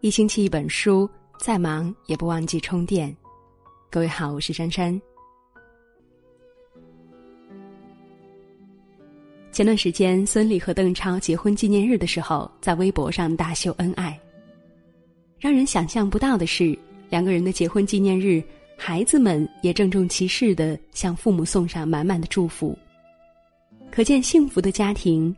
[0.00, 1.10] 一星期一本书，
[1.40, 3.14] 再忙也不忘记充电。
[3.90, 5.00] 各位好，我是珊珊。
[9.50, 14.16] 前段时间，孙俪和邓超结婚纪念日的时候，在微博上大秀恩爱。
[15.40, 16.78] 让人想象不到的是，
[17.10, 18.40] 两个人的结婚纪念日，
[18.76, 22.78] 孩子们也郑重其事的向父母送上满满的祝福。
[23.90, 25.34] 可见幸福的家庭，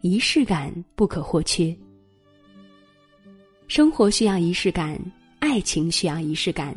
[0.00, 1.76] 仪式感不可或缺。
[3.68, 4.96] 生活需要仪式感，
[5.40, 6.74] 爱情需要仪式感。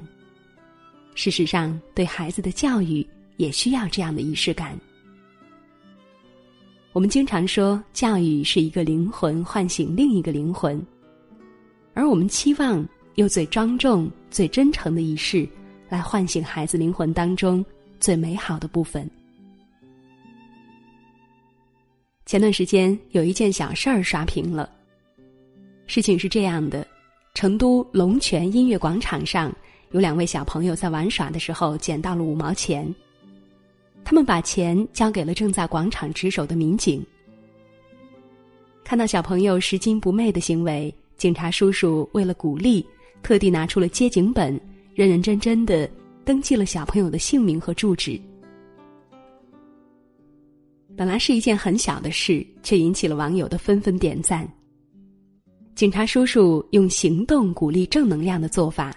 [1.13, 3.05] 事实上，对孩子的教育
[3.38, 4.75] 也需要这样的仪式感。
[6.91, 10.83] 我们经常说，教育是一个灵魂唤醒另一个灵魂，
[11.94, 12.83] 而我们期望
[13.16, 15.47] 用最庄重、最真诚的仪式，
[15.89, 17.63] 来唤醒孩子灵魂当中
[17.99, 19.08] 最美好的部分。
[22.25, 24.67] 前段时间有一件小事儿刷屏了。
[25.89, 26.85] 事情是这样的：
[27.33, 29.51] 成都龙泉音乐广场上
[29.89, 32.93] 有两位小朋友在玩耍的时候捡到了五毛钱，
[34.05, 37.03] 他们把钱交给了正在广场值守的民警。
[38.83, 42.85] 看到小朋友拾金不昧的行为，警察叔叔为了鼓励，
[43.23, 44.61] 特地拿出了接警本，
[44.93, 45.89] 认认真真的
[46.23, 48.21] 登记了小朋友的姓名和住址。
[50.95, 54.47] 本来是一件很小的事，却引起了网友的纷纷点赞。
[55.80, 58.94] 警察叔叔用行动鼓励正能量的做法，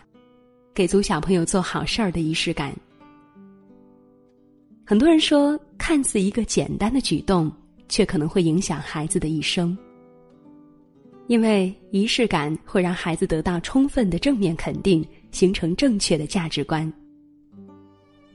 [0.75, 2.75] 给足小朋友做好事儿的仪式感。
[4.85, 7.49] 很多人说，看似一个简单的举动，
[7.89, 9.79] 却可能会影响孩子的一生。
[11.29, 16.93] 因为仪式感会让孩子得到充分的正面肯定，形成正确的价值观。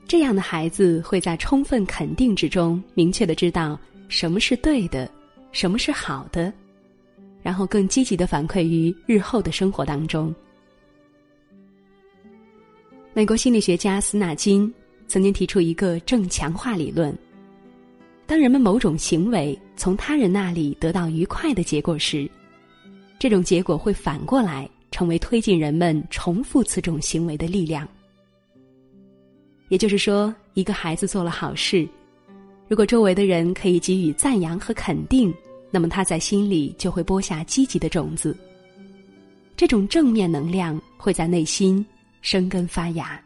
[0.07, 5.11] 这样的孩子会在充分肯定之中，明确的知道什么是对的，
[5.51, 6.53] 什么是好的，
[7.47, 10.35] 然后更积极的反馈于日后的生活当中。
[13.13, 14.69] 美国心理学家斯纳金
[15.07, 17.17] 曾经提出一个正强化理论：
[18.25, 22.29] 当人们某种行为从他人那里得到愉快的结果时，
[23.17, 27.87] 这种结果会反过来成为推进人们重复此种行为的力量。
[29.69, 31.87] 也就是说，一个孩子做了好事，
[32.67, 35.33] 如果周围的人可以给予赞扬和肯定，
[35.77, 38.35] 那么他在心里就会播下积极的种子。
[39.55, 41.85] 这种正面能量会在内心
[42.19, 43.23] 生根发芽，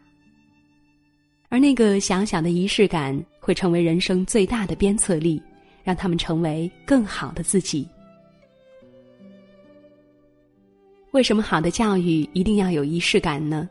[1.48, 5.42] 而那个小小的仪式感会成为人生最大的鞭策力，
[5.82, 7.88] 让他们成为更好的自己。
[11.12, 13.66] 为什么好的教育一定要有仪式感呢？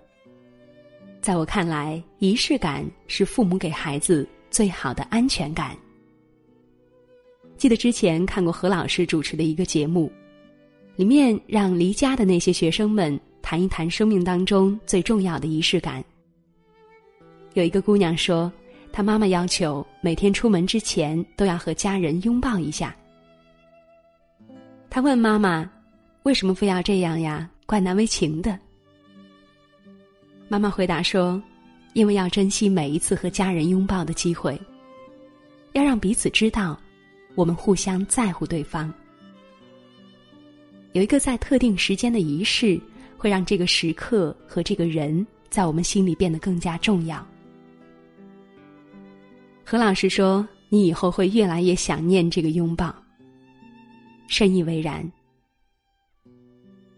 [1.22, 5.78] 在我看来，仪式感是父母给孩子最好的安全感。
[7.61, 10.11] 记得之前看过何老师主持的一个节目，
[10.95, 16.03] 里面让离家的那些学生们谈一谈生命当中最重要的仪式感。
[17.53, 18.51] 有一个姑娘说，
[18.91, 22.95] 她妈妈要求每天出门之前都要和家人拥抱一下。
[24.89, 25.71] 她问妈妈
[26.25, 27.47] ：“为什么非要这样呀？
[27.67, 28.57] 怪难为情的。”
[30.50, 31.39] 妈妈回答说
[31.94, 34.59] ：“因为要珍惜每一次和家人拥抱的机会，
[35.73, 36.75] 要让彼此知道，
[37.36, 38.94] 我们互相在乎对方。
[40.94, 42.80] 有一个在特定时间的仪式，
[43.18, 47.25] 会让这个时刻和这个人在我们心里变得更加重要。”
[49.64, 52.94] 何老师说：“你以后会越来越想念这个拥抱。”
[54.28, 55.09] 深以为然。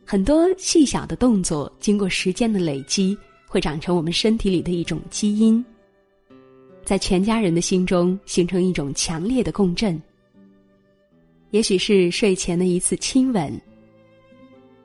[0.06, 3.18] 很多细小的动作，经过时间的累积。
[3.46, 5.64] 会长成我们身体里的一种基因，
[6.84, 10.02] 在全家人的心中形成一种强烈的共振。
[11.54, 13.62] 也许是睡前的一次亲吻，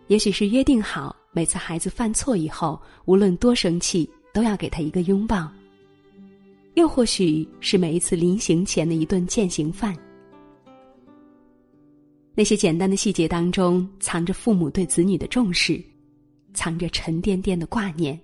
[0.08, 5.50] 也许是约定好每次孩子犯错以后，无论多生气都要给他一个拥抱，
[6.74, 9.96] 又或许是每一次临行前的一顿践行饭。
[12.34, 15.82] 那些简单的细节当中，藏着父母对子女的重视，
[16.52, 18.20] 藏着沉甸甸的挂念。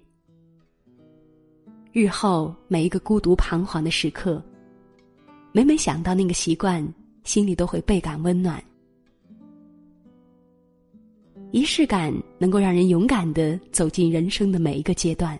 [1.92, 4.44] 日后每一个孤独彷徨的时刻，
[5.50, 6.86] 每每想到那个习惯，
[7.24, 8.62] 心里都会倍感温暖。
[11.50, 15.38] 仪式感能够让人勇敢的走进人生的每一个阶段。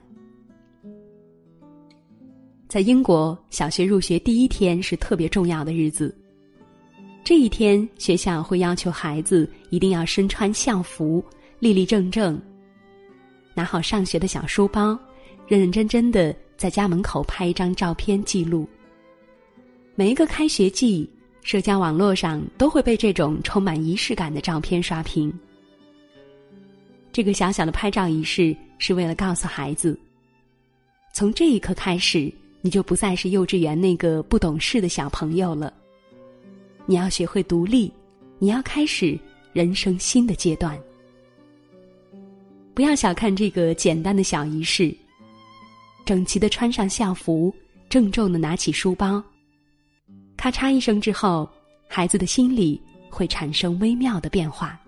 [2.69, 6.17] 在英国，小学入学第一天是特别重要的日子。
[7.23, 11.25] 这一天，学校会要求孩子一定要身穿校服，
[11.59, 12.41] 立立正正，
[13.55, 14.99] 拿好上学的小书包，
[15.47, 16.35] 认认真真的。
[16.57, 18.67] 在家门口拍一张照片记录。
[19.97, 21.11] 每一个开学季，
[21.45, 25.33] 社交网络上都会被这种充满仪式感的照片刷屏。
[27.13, 29.97] 这个小小的拍照仪式是为了告诉孩子，
[31.13, 32.33] 从这一刻开始，
[32.63, 35.73] 你就不再是幼稚园那个不懂事的小朋友了。
[36.87, 37.93] 你要学会独立，
[38.39, 39.17] 你要开始
[39.53, 40.77] 人生新的阶段。
[42.73, 44.93] 不要小看这个简单的小仪式，
[46.07, 47.55] 整齐的穿上校服，
[47.89, 49.23] 郑重的拿起书包，
[50.45, 51.49] 咔嚓一声之后，
[51.89, 54.79] 孩子的心里会产生微妙的变化。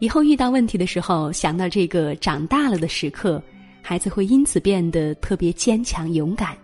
[0.00, 3.40] 以后遇到问题的时候，想到这个长大了的时刻，
[3.80, 6.58] 孩子会因此变得特别坚强勇敢。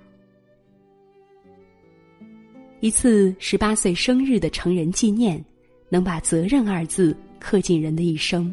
[2.81, 5.41] 一次十八岁生日的成人纪念，
[5.89, 8.53] 能把“责任”二字刻进人的一生；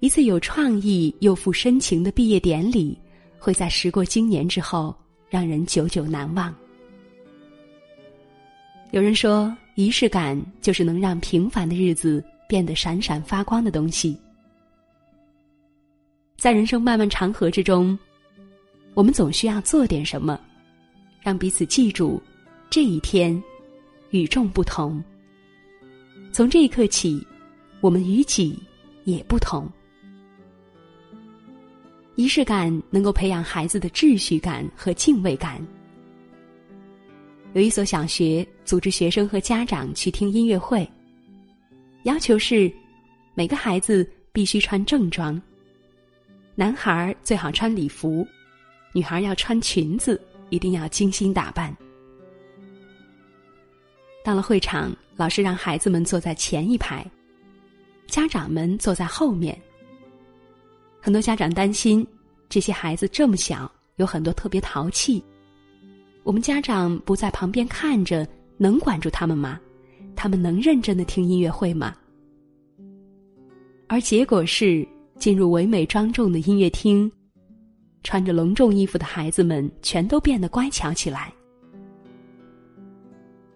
[0.00, 2.98] 一次有创意又富深情的毕业典礼，
[3.38, 4.96] 会在时过经年之后
[5.28, 6.50] 让人久久难忘。
[8.92, 12.24] 有人说，仪式感就是能让平凡的日子。
[12.48, 14.14] 变得闪闪发光的东西，
[16.36, 17.98] 在人生漫漫长河之中，
[18.92, 20.38] 我们总需要做点什么，
[21.22, 22.22] 让彼此记住
[22.68, 23.42] 这一天
[24.10, 25.02] 与众不同。
[26.30, 27.26] 从这一刻起，
[27.80, 28.62] 我们与己
[29.04, 29.66] 也不同。
[32.16, 35.66] 仪式感能够培养孩子的秩序感和敬畏感。
[37.54, 40.88] 有一所小学组织学生和家长去听音乐会。
[42.04, 42.72] 要求是，
[43.34, 45.40] 每个孩子必须穿正装。
[46.54, 48.26] 男孩最好穿礼服，
[48.92, 51.74] 女孩要穿裙子，一定要精心打扮。
[54.24, 57.04] 到了会场，老师让孩子们坐在前一排，
[58.06, 59.60] 家长们坐在后面。
[61.00, 62.06] 很多家长担心，
[62.48, 65.22] 这些孩子这么小，有很多特别淘气，
[66.24, 68.26] 我们家长不在旁边看着，
[68.56, 69.60] 能管住他们吗？
[70.14, 71.94] 他们能认真的听音乐会吗？
[73.88, 74.86] 而结果是，
[75.18, 77.10] 进入唯美庄重的音乐厅，
[78.02, 81.32] 穿着隆重衣服的孩子们全都变得乖巧起来，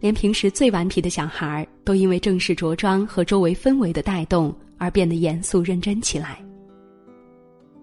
[0.00, 6.42] 连平时最顽皮的小孩都因为正式着装和周围氛围的带动而变得严肃认真起来。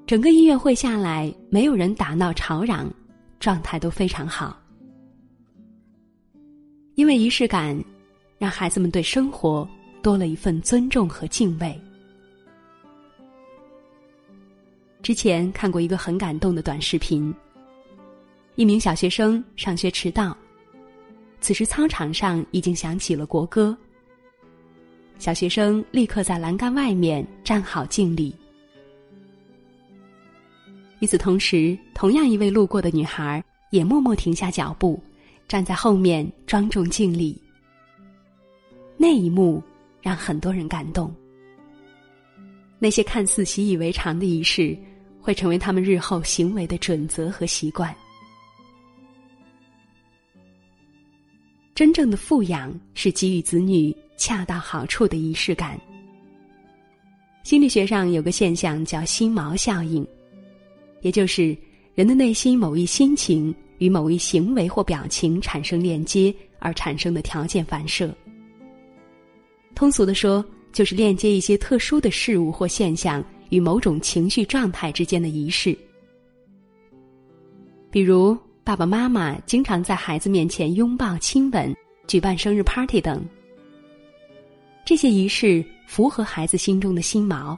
[0.06, 2.92] 整个音乐会下来，没有人打闹吵嚷，
[3.40, 4.62] 状态都非常好，
[6.96, 7.82] 因为仪式感。
[8.40, 9.66] 让孩子们对生活
[10.02, 11.80] 多了一份尊重和敬畏。
[15.02, 17.34] 之前看过一个很感动的短视频，
[18.56, 20.38] 一名小学生上学迟到，
[21.40, 23.78] 此时操场上已经响起了国歌，
[25.20, 28.36] 小学生立刻在栏杆外面站好敬礼。
[31.00, 35.02] 与此同时，同样一位路过的女孩也默默停下脚步，
[35.54, 37.40] 站在后面庄重敬礼。
[38.98, 39.62] 那一幕
[40.02, 41.14] 让很多人感动。
[42.80, 44.76] 那些看似习以为常的仪式，
[45.22, 47.96] 会成为他们日后行为的准则和习惯。
[51.76, 55.80] 真正的富养是给予子女恰到好处的仪式感。
[57.44, 60.04] 心理学上有个现象叫“心锚效应”，
[61.02, 61.56] 也就是
[61.94, 68.16] 人的内心某一心情与某一行为或表情产生链接而产生的条件反射。
[69.76, 75.78] 通俗的说，就是链接一些特殊的事物或现象与某种情绪状态之间的仪式。
[77.92, 81.76] 比如，爸爸妈妈经常在孩子面前拥抱、亲吻，
[82.08, 83.22] 举办生日 party 等。
[84.86, 87.58] 这些仪式符合孩子心中的心锚，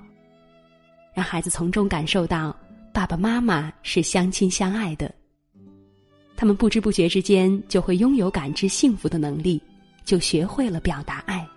[1.14, 2.58] 让孩子从中感受到
[2.92, 5.14] 爸爸妈妈是相亲相爱的。
[6.36, 9.62] 他们不知不觉之间就会拥有感知幸福的能力，
[10.04, 11.48] 就学会了表达爱。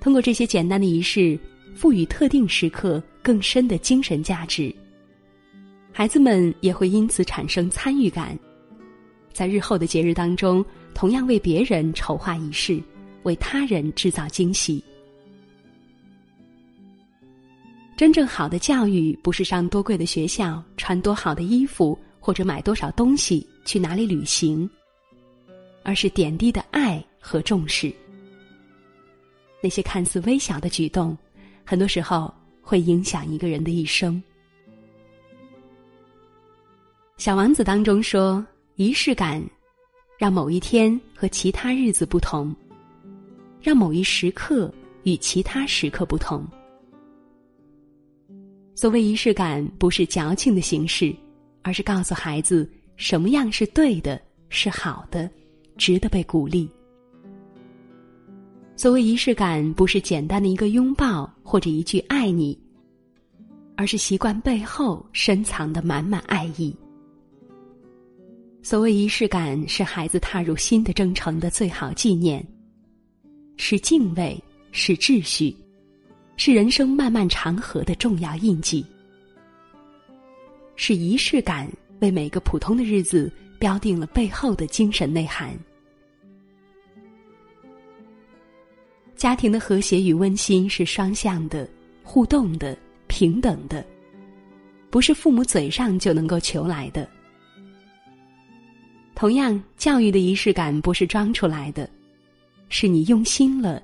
[0.00, 1.38] 通过这些简单的仪式，
[1.74, 4.74] 赋予特定时刻更深的精神价值，
[5.92, 8.36] 孩子们也会因此产生参与感，
[9.32, 10.64] 在日后的节日当中，
[10.94, 12.82] 同样为别人筹划仪式，
[13.22, 14.82] 为他人制造惊喜。
[17.96, 24.70] 真正好的教育，不是上多贵的学校、穿多好的衣服或者买多少东西、去哪里旅行，
[25.82, 27.92] 而是点滴的爱和重视。
[29.60, 31.18] 那些看似微小的举动，
[31.64, 34.22] 很多时候会影响一个人的一生。
[37.16, 38.44] 小王子当中说
[38.76, 39.42] ：“仪式感，
[40.16, 42.54] 让某一天和其他日子不同，
[43.60, 46.46] 让某一时刻与其他时刻不同。”
[48.76, 51.14] 所谓仪式感，不是矫情的形式，
[51.62, 55.30] 而是告诉孩子什么样是对的，是好的，
[55.76, 56.68] 值得被鼓励。
[58.76, 62.58] 所谓仪式感，不是简单的一个拥抱或者一句“爱你”，
[63.76, 66.74] 而是习惯背后深藏的满满爱意。
[68.62, 72.44] 所谓仪式感，是孩子踏入新的征程的最好纪念，
[73.56, 75.54] 是敬畏，是秩序，
[76.36, 78.84] 是人生漫漫长河的重要印记，
[80.84, 81.70] 是仪式感
[82.00, 85.56] 为每个普通的日子标定了背后的精神内涵。
[89.14, 91.70] 家庭的和谐与温馨是双向的、
[92.02, 93.86] 互动的、平等的，
[94.90, 97.08] 不是父母嘴上就能够求来的。
[99.14, 101.88] 同样，教育的仪式感不是装出来的，
[102.68, 103.80] 是你用心了，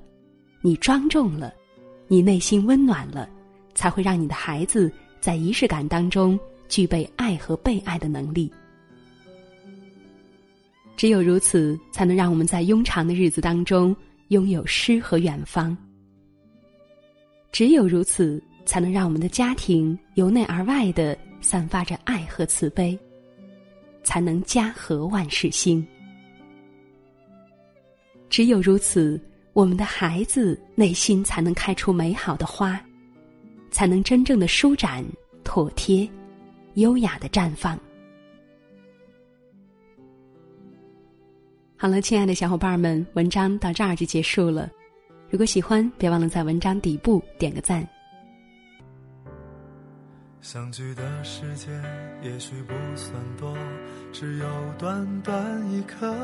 [0.62, 1.54] 你庄重了，
[2.08, 3.30] 你内心温暖了，
[3.72, 6.36] 才会让你的孩子在仪式感当中
[6.68, 8.52] 具备爱和被爱的能力。
[10.96, 13.94] 只有如此，才能让我们在庸长的日子当中。
[14.28, 15.74] 拥有诗和远方，
[17.50, 22.98] 只有如此，才能让我们的家庭由内而外的散发着爱和慈悲，
[24.02, 25.82] 才能家和万事兴。
[28.28, 29.18] 只有如此，
[29.54, 32.78] 我们的孩子内心才能开出美好的花，
[33.70, 35.02] 才能真正的舒展、
[35.42, 36.06] 妥帖、
[36.78, 37.78] 优雅的绽放。
[41.76, 44.70] 好了，亲爱的小伙伴们，文章到这儿就结束了。
[45.28, 47.86] 如果喜欢，别忘了在文章底部点个赞。
[50.40, 51.70] 相聚的时间
[52.22, 53.56] 也许不算多，
[54.12, 54.46] 只有
[54.78, 56.16] 短短一刻，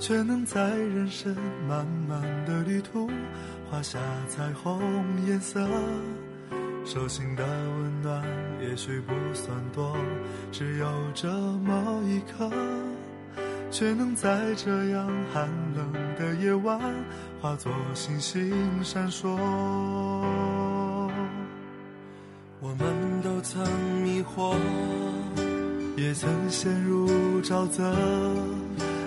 [0.00, 1.34] 却能在人生
[1.68, 3.08] 漫漫的旅途
[3.70, 3.98] 画下
[4.28, 4.82] 彩虹
[5.26, 5.68] 颜色。
[6.86, 8.22] 手心的温暖
[8.62, 9.96] 也许不算多，
[10.52, 12.48] 只有这么一刻。
[13.72, 16.80] 却能在这样寒冷的夜晚，
[17.42, 19.36] 化作星星闪烁。
[22.60, 23.66] 我们都曾
[24.02, 24.54] 迷惑，
[25.96, 27.08] 也曾陷入
[27.42, 27.82] 沼泽，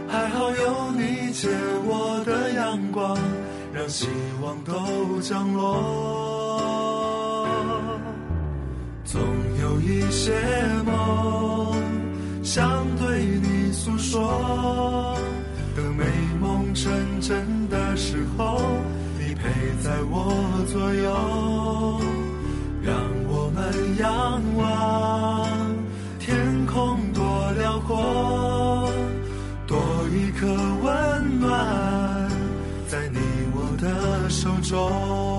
[0.09, 1.47] 还好有你借
[1.85, 3.17] 我的阳光，
[3.73, 4.09] 让希
[4.41, 6.98] 望都降落。
[9.11, 9.19] 总
[9.61, 10.31] 有一些
[10.85, 11.75] 梦，
[12.43, 13.59] 想对你。
[13.71, 15.15] 诉说，
[15.73, 16.03] 等美
[16.41, 18.59] 梦成真的时候，
[19.17, 19.49] 你陪
[19.81, 20.33] 在我
[20.67, 22.01] 左右，
[22.81, 22.93] 让
[23.29, 25.47] 我们仰望
[26.19, 28.91] 天空多辽阔，
[29.65, 29.77] 多
[30.11, 30.45] 一颗
[30.83, 32.29] 温暖
[32.87, 33.19] 在你
[33.53, 35.38] 我的手中。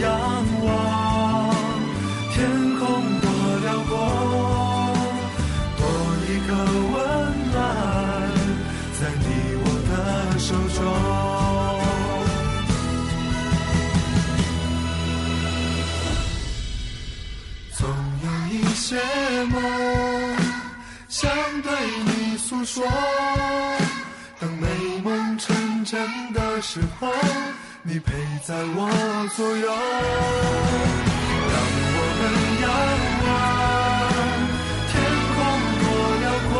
[0.00, 0.06] 仰
[0.64, 0.68] 望
[2.32, 2.36] 天
[2.78, 2.80] 空
[3.20, 3.26] 多
[3.60, 3.92] 辽阔，
[5.78, 5.80] 多
[6.26, 6.50] 一颗
[6.92, 6.94] 温
[7.52, 7.54] 暖
[8.98, 9.24] 在你
[9.62, 9.90] 我的
[10.38, 10.78] 手中。
[17.76, 17.80] 总
[18.22, 18.84] 有一些
[19.44, 19.54] 梦
[21.08, 21.20] 想
[21.62, 21.68] 对
[22.04, 22.84] 你诉说，
[24.38, 24.66] 等美
[25.02, 27.08] 梦成真的时候。
[27.84, 28.12] 你陪
[28.44, 28.88] 在我
[29.34, 29.66] 左右
[31.50, 31.54] 让
[31.94, 32.22] 我们
[32.62, 32.64] 仰
[33.26, 33.28] 望
[34.86, 34.92] 天
[35.34, 35.36] 空
[35.82, 35.84] 多
[36.22, 36.52] 辽阔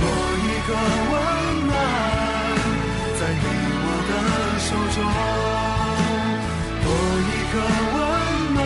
[0.00, 0.02] 多
[0.40, 0.70] 一个
[1.10, 1.12] 温
[1.66, 1.72] 暖
[3.20, 3.44] 在你
[3.84, 4.12] 我的
[4.64, 4.96] 手中
[6.80, 6.86] 多
[7.28, 7.54] 一个
[7.94, 7.96] 温
[8.54, 8.58] 暖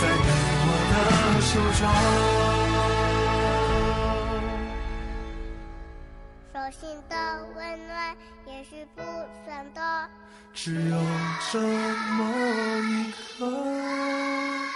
[0.00, 0.28] 在你
[0.66, 0.94] 我的
[1.40, 2.29] 手中。
[6.70, 9.02] 心的温暖也许不
[9.44, 9.82] 算多，
[10.54, 10.96] 只有
[11.50, 12.20] 这么
[12.78, 14.69] 一刻。